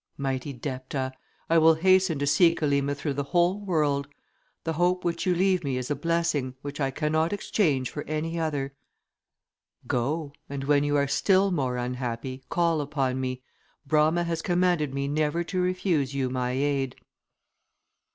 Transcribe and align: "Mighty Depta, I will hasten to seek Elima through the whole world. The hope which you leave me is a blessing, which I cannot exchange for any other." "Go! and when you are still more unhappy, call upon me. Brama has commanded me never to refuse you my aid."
"Mighty 0.17 0.51
Depta, 0.51 1.11
I 1.47 1.59
will 1.59 1.75
hasten 1.75 2.17
to 2.17 2.25
seek 2.25 2.59
Elima 2.61 2.95
through 2.97 3.13
the 3.13 3.25
whole 3.29 3.59
world. 3.63 4.07
The 4.63 4.73
hope 4.73 5.05
which 5.05 5.27
you 5.27 5.35
leave 5.35 5.63
me 5.63 5.77
is 5.77 5.91
a 5.91 5.95
blessing, 5.95 6.55
which 6.63 6.79
I 6.79 6.89
cannot 6.89 7.31
exchange 7.31 7.91
for 7.91 8.01
any 8.07 8.39
other." 8.39 8.73
"Go! 9.85 10.33
and 10.49 10.63
when 10.63 10.83
you 10.83 10.97
are 10.97 11.07
still 11.07 11.51
more 11.51 11.77
unhappy, 11.77 12.41
call 12.49 12.81
upon 12.81 13.21
me. 13.21 13.43
Brama 13.87 14.23
has 14.25 14.41
commanded 14.41 14.91
me 14.91 15.07
never 15.07 15.43
to 15.43 15.61
refuse 15.61 16.15
you 16.15 16.31
my 16.31 16.53
aid." 16.53 16.95